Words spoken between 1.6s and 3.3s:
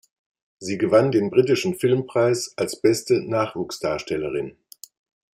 Filmpreis als "Beste